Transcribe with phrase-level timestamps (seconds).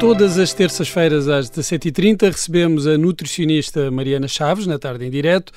[0.00, 5.52] Todas as terças-feiras às 17h30 recebemos a nutricionista Mariana Chaves, na tarde em direto,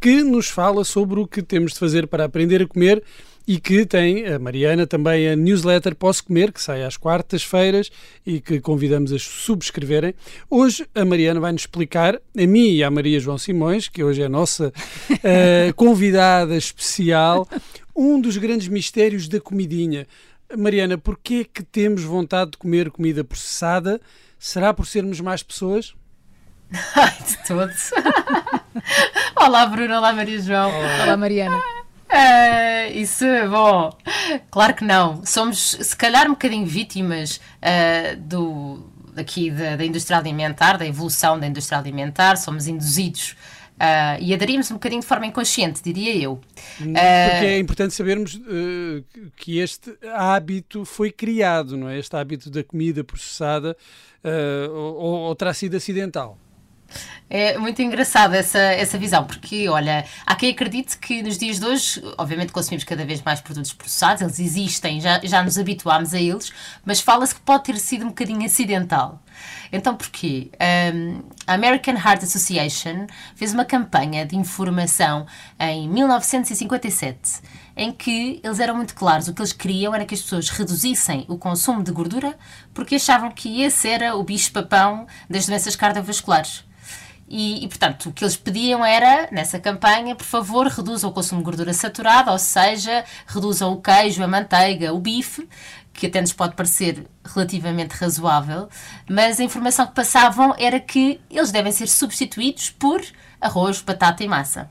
[0.00, 3.02] que nos fala sobre o que temos de fazer para aprender a comer
[3.46, 7.90] e que tem a Mariana também a newsletter Posso Comer, que sai às quartas-feiras
[8.24, 10.14] e que convidamos a subscreverem.
[10.48, 14.22] Hoje a Mariana vai nos explicar, a mim e à Maria João Simões, que hoje
[14.22, 17.48] é a nossa uh, convidada especial,
[17.96, 20.06] um dos grandes mistérios da comidinha.
[20.56, 24.00] Mariana, porquê que temos vontade de comer comida processada?
[24.38, 25.94] Será por sermos mais pessoas?
[26.94, 27.90] Ai, de todos.
[29.36, 29.96] olá, Bruno.
[29.96, 30.70] Olá, Maria João.
[30.70, 31.56] Olá, olá Mariana.
[31.56, 33.94] Uh, isso, bom,
[34.50, 35.24] claro que não.
[35.26, 41.38] Somos, se calhar, um bocadinho vítimas uh, do, aqui da, da indústria alimentar, da evolução
[41.38, 42.36] da indústria alimentar.
[42.36, 43.36] Somos induzidos
[43.78, 46.40] Uh, e aderimos um bocadinho de forma inconsciente, diria eu.
[46.80, 49.04] Hum, porque é importante sabermos uh,
[49.36, 51.96] que este hábito foi criado, não é?
[51.96, 53.76] Este hábito da comida processada
[54.24, 56.36] uh, ou, ou terá sido acidental?
[57.30, 61.66] É muito engraçada essa, essa visão, porque, olha, há quem acredite que nos dias de
[61.66, 66.20] hoje, obviamente consumimos cada vez mais produtos processados, eles existem, já, já nos habituámos a
[66.20, 66.50] eles,
[66.86, 69.22] mas fala-se que pode ter sido um bocadinho acidental.
[69.70, 70.50] Então, porquê?
[70.94, 75.26] Um, a American Heart Association fez uma campanha de informação
[75.60, 77.42] em 1957
[77.78, 79.28] em que eles eram muito claros.
[79.28, 82.36] O que eles queriam era que as pessoas reduzissem o consumo de gordura
[82.74, 86.64] porque achavam que esse era o bicho-papão das doenças cardiovasculares.
[87.28, 91.40] E, e, portanto, o que eles pediam era, nessa campanha, por favor, reduzam o consumo
[91.40, 95.46] de gordura saturada, ou seja, reduzam o queijo, a manteiga, o bife,
[95.92, 98.68] que até nos pode parecer relativamente razoável,
[99.08, 103.02] mas a informação que passavam era que eles devem ser substituídos por
[103.40, 104.70] arroz, batata e massa.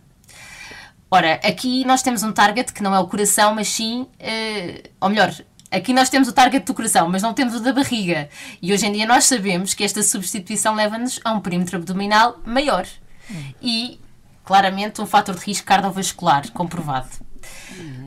[1.10, 5.10] Ora, aqui nós temos um target que não é o coração, mas sim, uh, ou
[5.10, 5.34] melhor,
[5.72, 8.30] aqui nós temos o target do coração, mas não temos o da barriga.
[8.62, 12.86] E hoje em dia nós sabemos que esta substituição leva-nos a um perímetro abdominal maior.
[13.32, 13.54] Hum.
[13.62, 14.00] E,
[14.44, 17.10] claramente, um fator de risco cardiovascular comprovado.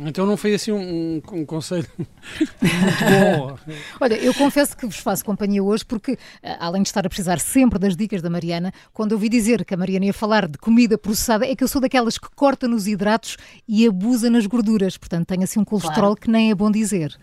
[0.00, 3.58] Então não foi assim um, um, conselho muito bom.
[4.00, 7.38] Olha, eu confesso que vos faço companhia hoje porque, eh, além de estar a precisar
[7.38, 10.96] sempre das dicas da Mariana, quando ouvi dizer que a Mariana ia falar de comida
[10.96, 13.36] processada, é que eu sou daquelas que corta nos hidratos
[13.68, 14.96] e abusa nas gorduras.
[14.96, 16.16] Portanto, tenho assim um colesterol claro.
[16.16, 17.18] que nem é bom dizer.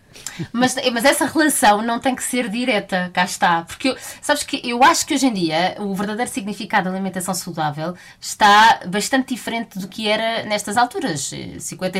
[0.52, 3.62] Mas, mas essa relação não tem que ser direta, cá está.
[3.62, 7.94] Porque, sabes que eu acho que hoje em dia o verdadeiro significado da alimentação saudável
[8.20, 11.30] está bastante diferente do que era nestas alturas.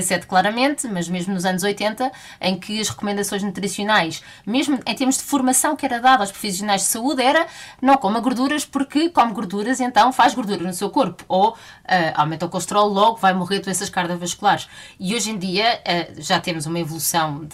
[0.09, 2.11] 57 claramente, mas mesmo nos anos 80,
[2.41, 6.83] em que as recomendações nutricionais, mesmo em termos de formação que era dada aos profissionais
[6.83, 7.47] de saúde, era
[7.81, 11.25] não coma gorduras porque come gorduras, então faz gordura no seu corpo.
[11.29, 11.55] Ou uh,
[12.15, 14.69] aumenta o colesterol, logo vai morrer doenças cardiovasculares.
[14.99, 17.47] E hoje em dia uh, já temos uma evolução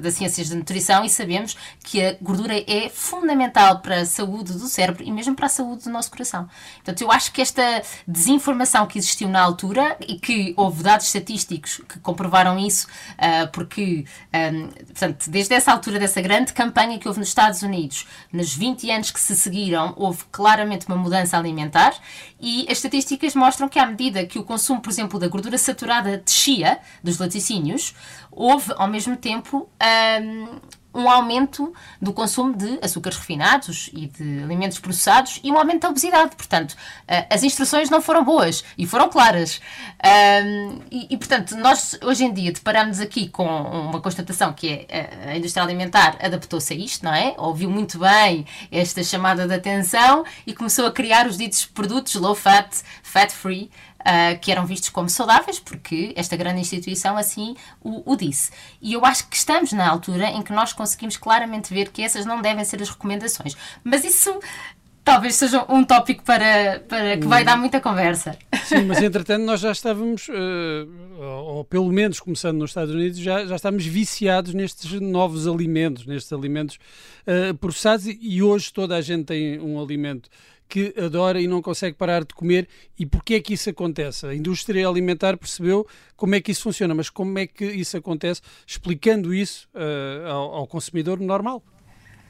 [0.00, 4.66] das ciências da nutrição e sabemos que a gordura é fundamental para a saúde do
[4.66, 6.48] cérebro e mesmo para a saúde do nosso coração.
[6.76, 11.57] Portanto, eu acho que esta desinformação que existiu na altura e que houve dados estatísticos
[11.58, 14.04] que comprovaram isso, uh, porque,
[14.52, 18.90] um, portanto, desde essa altura, dessa grande campanha que houve nos Estados Unidos, nos 20
[18.90, 21.94] anos que se seguiram, houve claramente uma mudança alimentar
[22.40, 26.18] e as estatísticas mostram que, à medida que o consumo, por exemplo, da gordura saturada
[26.18, 27.94] descia dos laticínios,
[28.30, 29.68] houve, ao mesmo tempo,
[30.22, 30.60] um,
[30.94, 35.90] um aumento do consumo de açúcares refinados e de alimentos processados e um aumento da
[35.90, 36.34] obesidade.
[36.34, 36.76] Portanto,
[37.06, 39.60] eh, as instruções não foram boas e foram claras.
[40.90, 45.36] E, portanto, nós hoje em dia deparamos aqui com uma constatação que é eh, a
[45.36, 47.34] indústria alimentar adaptou-se a isto, não é?
[47.36, 52.34] Ouviu muito bem esta chamada de atenção e começou a criar os ditos produtos low
[52.34, 52.68] fat,
[53.02, 53.70] fat free,
[54.00, 58.50] uh, que eram vistos como saudáveis, porque esta grande instituição assim o, o, disse.
[58.80, 62.24] E eu acho que estamos na altura em que nós conseguimos claramente ver que essas
[62.24, 63.56] não devem ser as recomendações.
[63.84, 64.38] Mas isso
[65.08, 68.36] talvez seja um tópico para, para que vai dar muita conversa.
[68.64, 73.46] Sim, mas entretanto nós já estávamos, uh, ou pelo menos começando nos Estados Unidos, já,
[73.46, 76.78] já estamos viciados nestes novos alimentos, nestes alimentos
[77.26, 80.28] uh, processados e hoje toda a gente tem um alimento
[80.68, 82.68] que adora e não consegue parar de comer.
[82.98, 84.26] E porquê é que isso acontece?
[84.26, 85.86] A indústria alimentar percebeu
[86.16, 88.42] como é que isso funciona, mas como é que isso acontece?
[88.66, 91.62] Explicando isso uh, ao, ao consumidor normal.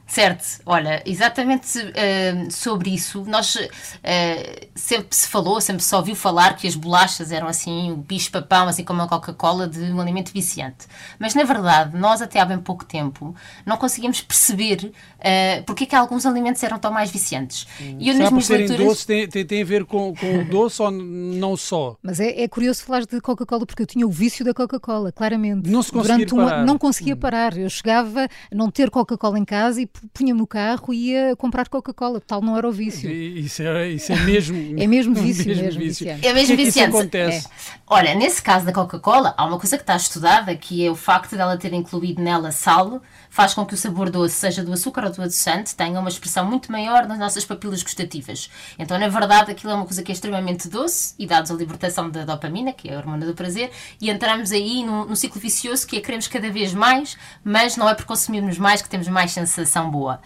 [0.08, 6.56] Certo, olha, exatamente uh, sobre isso, nós uh, sempre se falou, sempre se ouviu falar
[6.56, 10.86] que as bolachas eram assim, o bicho-papão, assim como a Coca-Cola, de um alimento viciante.
[11.18, 15.86] Mas na verdade, nós até há bem pouco tempo não conseguimos perceber uh, porque é
[15.86, 17.66] que alguns alimentos eram tão mais viciantes.
[17.78, 17.96] Hum.
[18.00, 18.88] E eu, Será nas por serem leituras...
[18.88, 21.96] doces tem, tem, tem, a ver com, com o doce ou não só?
[22.02, 25.68] Mas é, é curioso falar de Coca-Cola porque eu tinha o vício da Coca-Cola, claramente.
[25.68, 26.64] Não se conseguia parar.
[26.64, 27.18] Não conseguia hum.
[27.18, 27.58] parar.
[27.58, 31.68] Eu chegava a não ter Coca-Cola em casa e punha no carro e ia comprar
[31.68, 33.10] Coca-Cola, tal não era o vício.
[33.10, 34.56] Isso é, isso é mesmo.
[34.78, 36.08] é mesmo vício, mesmo, mesmo vício.
[36.08, 36.82] É mesmo vício.
[36.82, 37.46] É que acontece?
[37.46, 37.50] É.
[37.86, 41.36] Olha, nesse caso da Coca-Cola, há uma coisa que está estudada que é o facto
[41.36, 45.12] dela ter incluído nela sal faz com que o sabor doce, seja do açúcar ou
[45.12, 48.50] do adoçante, tenha uma expressão muito maior nas nossas papilas gustativas.
[48.78, 52.10] Então, na verdade, aquilo é uma coisa que é extremamente doce e dados a libertação
[52.10, 53.70] da dopamina, que é a hormona do prazer,
[54.00, 57.88] e entramos aí num, num ciclo vicioso que é queremos cada vez mais, mas não
[57.88, 60.20] é por consumirmos mais que temos mais sensação boa.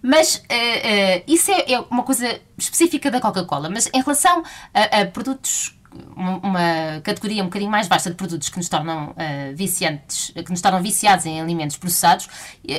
[0.00, 3.68] Mas uh, uh, isso é, é, uma coisa específica da Coca-Cola.
[3.68, 4.42] Mas em relação
[4.72, 5.73] a, a produtos
[6.16, 10.60] uma categoria um bocadinho mais vasta de produtos que nos tornam uh, viciantes, que nos
[10.60, 12.28] tornam viciados em alimentos processados.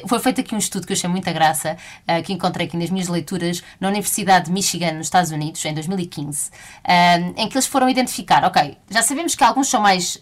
[0.08, 1.78] Foi feito aqui um estudo que eu achei muita graça,
[2.08, 5.74] uh, que encontrei aqui nas minhas leituras na Universidade de Michigan, nos Estados Unidos, em
[5.74, 10.20] 2015, uh, em que eles foram identificar, ok, já sabemos que alguns são mais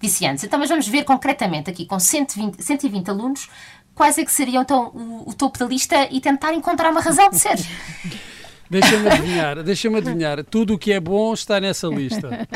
[0.00, 3.48] viciantes, então mas vamos ver concretamente aqui com 120, 120 alunos
[3.94, 7.28] quais é que seriam então o, o topo da lista e tentar encontrar uma razão
[7.30, 7.58] de ser.
[8.70, 10.44] Deixa-me adivinhar, deixa-me adivinhar.
[10.44, 12.28] Tudo o que é bom está nessa lista.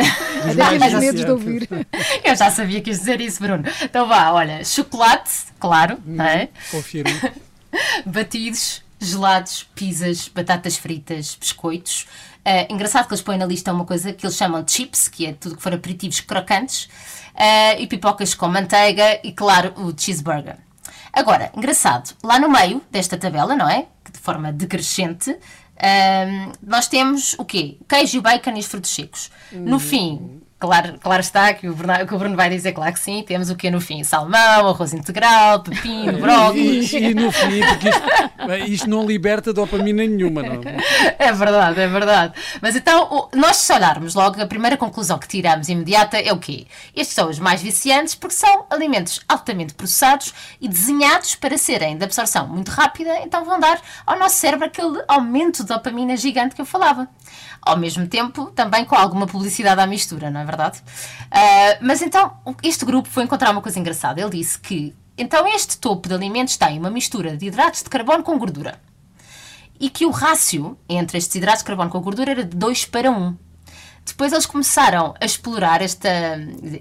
[0.78, 1.68] Deixa medo de ouvir.
[2.22, 3.64] Eu já sabia que ias dizer isso, Bruno.
[3.82, 6.48] Então vá, olha, chocolate, claro, hum, é?
[6.70, 7.10] Confirmo.
[8.04, 12.06] Batidos, gelados, pizzas, batatas fritas, biscoitos.
[12.44, 15.26] Uh, engraçado que eles põem na lista uma coisa que eles chamam de chips, que
[15.26, 16.84] é tudo que for aperitivos crocantes,
[17.34, 20.56] uh, e pipocas com manteiga e, claro, o cheeseburger.
[21.12, 23.86] Agora, engraçado, lá no meio desta tabela, não é?
[24.10, 25.36] De forma decrescente,
[25.76, 27.78] um, nós temos o quê?
[27.88, 29.30] Queijo, bacon e os frutos secos.
[29.52, 33.00] No fim, Claro, claro está que o, Bruno, que o Bruno vai dizer, claro que
[33.00, 34.04] sim, temos o que no fim?
[34.04, 36.92] Salmão, arroz integral, pepino, brócolis.
[36.92, 40.60] E, e, no fim, porque isto, isto, não liberta dopamina nenhuma, não
[41.18, 41.32] é?
[41.32, 42.34] verdade, é verdade.
[42.60, 46.68] Mas então, nós se olharmos logo, a primeira conclusão que tiramos imediata é o quê?
[46.94, 52.04] Estes são os mais viciantes porque são alimentos altamente processados e desenhados para serem de
[52.04, 56.60] absorção muito rápida, então vão dar ao nosso cérebro aquele aumento de dopamina gigante que
[56.60, 57.08] eu falava
[57.64, 60.51] ao mesmo tempo também com alguma publicidade à mistura, não é verdade?
[60.56, 64.20] Uh, mas então, este grupo foi encontrar uma coisa engraçada.
[64.20, 68.22] Ele disse que então este topo de alimentos tem uma mistura de hidratos de carbono
[68.22, 68.80] com gordura.
[69.78, 73.10] E que o rácio entre estes hidratos de carbono com gordura era de 2 para
[73.10, 73.14] 1.
[73.14, 73.36] Um.
[74.04, 76.08] Depois eles começaram a explorar esta.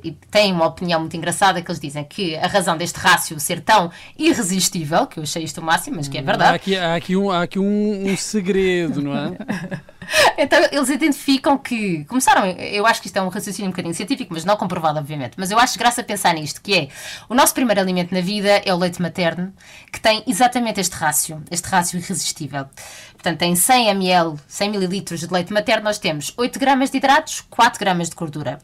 [0.04, 3.62] E têm uma opinião muito engraçada que eles dizem que a razão deste rácio ser
[3.62, 6.52] tão irresistível, que eu achei isto o máximo, mas que é verdade.
[6.52, 9.38] Há aqui, há aqui, um, há aqui um, um segredo, não é?
[10.38, 14.34] então eles identificam que começaram, eu acho que isto é um raciocínio um bocadinho científico,
[14.34, 15.34] mas não comprovado, obviamente.
[15.38, 16.88] Mas eu acho graça pensar nisto, que é
[17.30, 19.54] o nosso primeiro alimento na vida é o leite materno,
[19.92, 22.66] que tem exatamente este rácio, este rácio irresistível.
[23.14, 27.42] Portanto, em 100 ml, 100 ml de leite materno, nós temos 8 gramas de hidratos,
[27.50, 28.60] 4 gramas de gordura,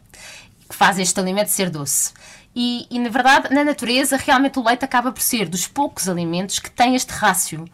[0.67, 2.13] que faz este alimento ser doce.
[2.55, 6.57] E, e, na verdade, na natureza, realmente o leite acaba por ser dos poucos alimentos
[6.57, 7.65] que tem este rácio.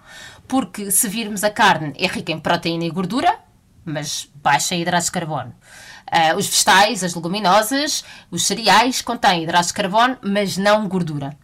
[0.45, 3.39] Porque se virmos a carne, é rica em proteína e gordura,
[3.85, 5.53] mas baixa em hidratos de carbono.
[6.11, 11.35] Uh, os vegetais, as leguminosas, os cereais contêm hidratos de carbono, mas não gordura.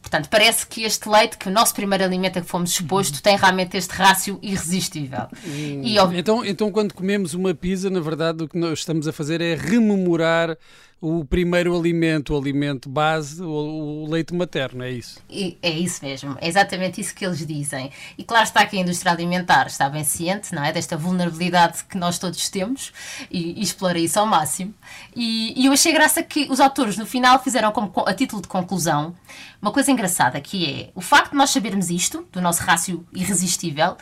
[0.00, 3.36] Portanto, parece que este leite, que o nosso primeiro alimento a que fomos exposto, tem
[3.36, 5.28] realmente este rácio irresistível.
[5.46, 5.80] Hum.
[5.82, 9.40] E, então, então, quando comemos uma pizza, na verdade, o que nós estamos a fazer
[9.40, 10.58] é rememorar
[11.02, 15.18] o primeiro alimento, o alimento base, o, o leite materno, é isso?
[15.28, 17.90] E, é isso mesmo, é exatamente isso que eles dizem.
[18.16, 20.70] E claro está que a indústria alimentar está bem ciente, não é?
[20.72, 22.92] Desta vulnerabilidade que nós todos temos
[23.28, 24.72] e, e explora isso ao máximo.
[25.16, 28.46] E, e, eu achei graça que os autores no final fizeram como a título de
[28.46, 29.12] conclusão
[29.60, 33.96] uma coisa engraçada que é o facto de nós sabermos isto, do nosso rácio irresistível,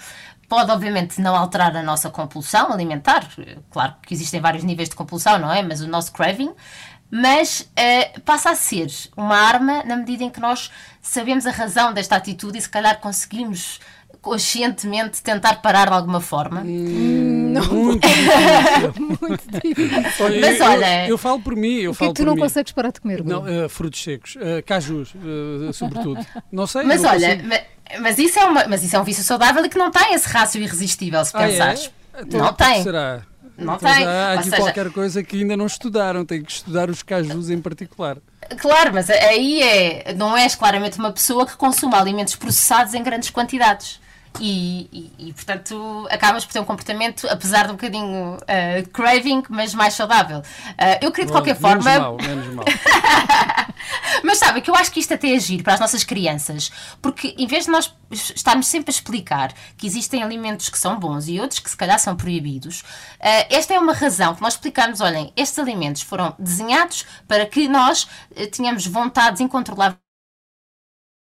[0.50, 3.26] pode obviamente não alterar a nossa compulsão alimentar.
[3.71, 5.62] Claro que existem vários níveis de compulsão, não é?
[5.62, 6.52] Mas o nosso craving
[7.12, 10.71] mas uh, passa a ser uma arma na medida em que nós
[11.02, 13.80] sabemos a razão desta atitude e se calhar conseguimos
[14.21, 16.61] conscientemente tentar parar de alguma forma.
[16.61, 17.64] Hum, não.
[17.66, 19.19] Muito difícil.
[19.21, 20.25] muito difícil.
[20.25, 21.76] Olha, mas olha, eu, eu, falo por mim.
[21.78, 22.42] Eu que é que tu não mim.
[22.42, 23.25] consegues parar de comer?
[23.25, 26.25] Não, uh, frutos secos, uh, cajus, uh, sobretudo.
[26.52, 26.85] Não sei.
[26.85, 27.62] Mas olha, mas,
[27.99, 30.28] mas, isso é uma, mas isso é um vício saudável e que não tem esse
[30.28, 31.90] rácio irresistível, se ah, pensares.
[32.14, 32.23] É?
[32.23, 32.82] Então, não tem.
[32.82, 33.23] Será?
[33.56, 34.06] Não então, tem.
[34.06, 34.56] Há aqui seja...
[34.56, 38.16] qualquer coisa que ainda não estudaram, tem que estudar os cajus em particular.
[38.59, 43.30] Claro, mas aí é, não és claramente uma pessoa que consuma alimentos processados em grandes
[43.30, 44.00] quantidades.
[44.38, 49.42] E, e, e, portanto acabas por ter um comportamento, apesar de um bocadinho uh, craving,
[49.49, 50.38] mas mais saudável.
[50.38, 51.99] Uh, eu queria de qualquer menos forma.
[51.99, 52.64] Mal, menos mal.
[54.22, 56.70] mas sabe que eu acho que isto até é giro para as nossas crianças,
[57.02, 61.28] porque em vez de nós estarmos sempre a explicar que existem alimentos que são bons
[61.28, 65.00] e outros que se calhar são proibidos, uh, esta é uma razão que nós explicamos:
[65.00, 68.08] olhem, estes alimentos foram desenhados para que nós
[68.52, 70.09] tenhamos vontades incontroláveis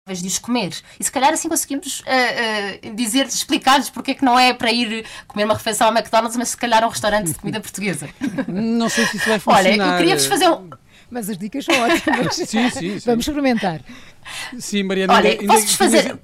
[0.09, 0.73] de os comer.
[0.99, 4.73] E se calhar assim conseguimos uh, uh, dizer, explicar-lhes porque é que não é para
[4.73, 8.09] ir comer uma refeição ao McDonald's, mas se calhar a um restaurante de comida portuguesa.
[8.49, 9.71] Não sei se isso vai funcionar.
[9.71, 10.71] Olha, eu queria-vos fazer um.
[11.11, 12.35] Mas as dicas são ótimas.
[12.37, 12.99] sim, sim, sim.
[13.05, 13.83] Vamos experimentar.
[14.59, 15.15] Sim, Mariana.
[15.15, 16.19] Olha, posso-vos fazer.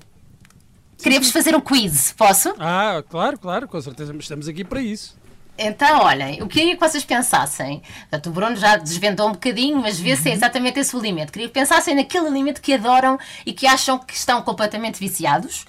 [0.99, 2.55] Queria-vos fazer um quiz, posso?
[2.59, 4.15] Ah, claro, claro, com certeza.
[4.19, 5.17] Estamos aqui para isso.
[5.59, 7.83] Então, olhem, o que queria que vocês pensassem?
[8.01, 10.37] Portanto, o Bruno já desvendou um bocadinho, mas vê se é uhum.
[10.37, 11.33] exatamente esse o alimento.
[11.33, 15.65] Queria que pensassem naquele alimento que adoram e que acham que estão completamente viciados.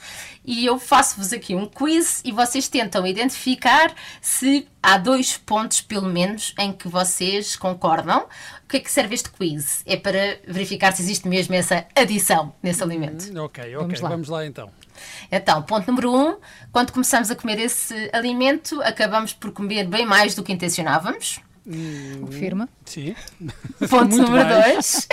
[0.47, 6.07] E eu faço-vos aqui um quiz e vocês tentam identificar se há dois pontos, pelo
[6.07, 8.25] menos, em que vocês concordam.
[8.67, 9.81] O que é que serve este quiz?
[9.85, 13.23] É para verificar se existe mesmo essa adição nesse alimento.
[13.31, 14.69] Hum, ok, ok, vamos lá, vamos lá então.
[15.31, 16.35] Então, ponto número um:
[16.69, 21.39] quando começamos a comer esse alimento, acabamos por comer bem mais do que intencionávamos.
[21.65, 22.67] Hum, Confirma.
[22.83, 23.15] Sim.
[23.89, 25.07] Ponto número dois: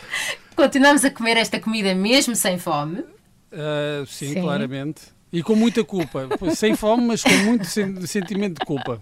[0.56, 3.00] continuamos a comer esta comida mesmo sem fome.
[3.00, 5.02] Uh, sim, sim, claramente.
[5.30, 6.26] E com muita culpa.
[6.56, 8.98] sem fome, mas com muito sentimento de culpa.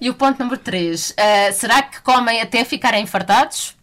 [0.00, 1.10] E o ponto número 3.
[1.10, 3.76] Uh, ah, será que comem até ficarem fartados?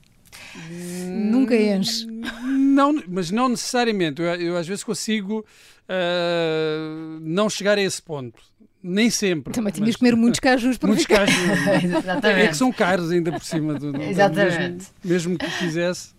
[1.08, 2.06] Nunca enche.
[2.44, 4.22] Não, mas não necessariamente.
[4.22, 5.46] Eu, eu às vezes consigo
[5.90, 8.42] uh, não chegar a esse ponto.
[8.82, 9.54] Nem sempre.
[9.54, 11.26] Também tinhas que comer muitos cajus para Muitos ficar.
[11.26, 11.84] cajus.
[11.84, 12.42] Exatamente.
[12.42, 13.74] É que são caros ainda por cima.
[13.74, 14.88] Do, do Exatamente.
[15.04, 16.18] Mesmo, mesmo que quisesse.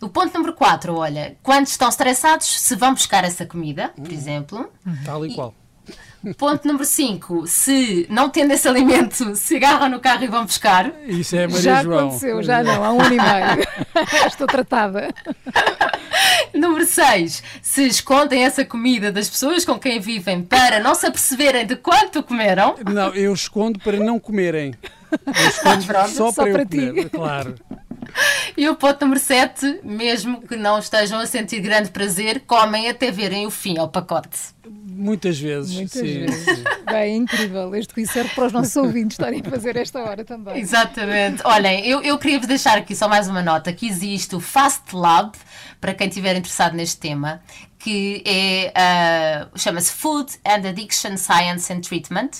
[0.00, 4.70] O ponto número 4, olha, quando estão estressados, se vão buscar essa comida, por exemplo.
[5.04, 5.54] Tal e, e qual.
[6.38, 7.46] Ponto número 5.
[7.48, 10.92] Se não tendo esse alimento, se agarram no carro e vão buscar.
[11.06, 11.98] Isso é Maria já João.
[11.98, 13.68] Já aconteceu, já não, há um ano e meio.
[14.26, 15.12] Estou tratada.
[16.54, 17.42] Número 6.
[17.60, 22.22] Se escondem essa comida das pessoas com quem vivem para não se aperceberem de quanto
[22.22, 22.76] comeram.
[22.92, 24.74] Não, eu escondo para não comerem.
[25.26, 26.86] Eu escondo só, só para, para ti.
[26.86, 27.54] comer, claro.
[28.56, 33.10] E o ponto número 7, mesmo que não estejam a sentir grande prazer, comem até
[33.10, 34.38] verem o fim ao pacote.
[35.02, 35.74] Muitas vezes.
[35.74, 36.44] Muitas sim, vezes.
[36.44, 36.64] Sim.
[36.86, 37.74] Bem, incrível.
[37.74, 40.58] Este quiz serve para os nossos ouvintes estarem a fazer esta hora também.
[40.58, 41.42] Exatamente.
[41.44, 44.94] Olhem, eu, eu queria vos deixar aqui só mais uma nota: que existe o Fast
[44.94, 45.32] Lab,
[45.80, 47.42] para quem estiver interessado neste tema,
[47.80, 48.72] que é,
[49.52, 52.30] uh, chama-se Food and Addiction Science and Treatment,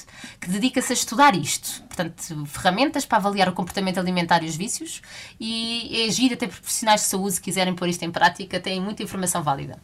[0.40, 1.82] que dedica-se a estudar isto.
[1.82, 5.02] Portanto, ferramentas para avaliar o comportamento alimentar e os vícios,
[5.40, 8.80] e é giro até para profissionais de saúde, se quiserem pôr isto em prática, têm
[8.80, 9.80] muita informação válida.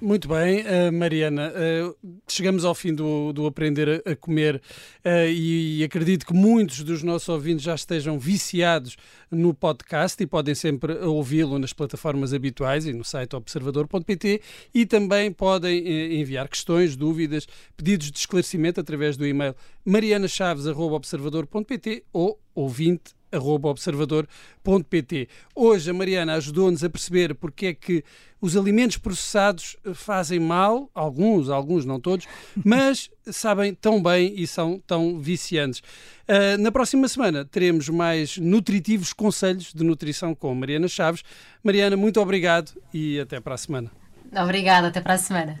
[0.00, 1.92] Muito bem, uh, Mariana, uh,
[2.28, 4.62] chegamos ao fim do, do Aprender a, Comer
[5.04, 8.96] uh, e, e, acredito que muitos dos nossos ouvintes já estejam viciados
[9.28, 14.40] no podcast e podem sempre ouvi-lo nas plataformas habituais e no site observador.pt
[14.72, 23.17] e também podem enviar questões, dúvidas, pedidos de esclarecimento através do e-mail marianachaves.observador.pt ou ouvinte
[23.32, 25.28] observador.pt.
[25.54, 28.04] Hoje a Mariana ajudou-nos a perceber porque é que
[28.40, 32.26] os alimentos processados fazem mal, alguns, alguns não todos,
[32.64, 35.80] mas sabem tão bem e são tão viciantes.
[36.28, 41.22] Uh, na próxima semana teremos mais nutritivos conselhos de nutrição com Mariana Chaves.
[41.62, 43.90] Mariana, muito obrigado e até para a semana.
[44.32, 45.58] Obrigada, até para a semana.